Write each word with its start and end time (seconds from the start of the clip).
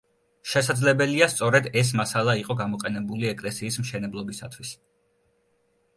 შესაძლებელია 0.53 1.27
სწორედ 1.33 1.67
ეს 1.83 1.91
მასალა 2.01 2.35
იყო 2.43 2.57
გამოყენებული 2.63 3.29
ეკლესიის 3.35 3.81
მშენებლობისათვის. 3.85 4.77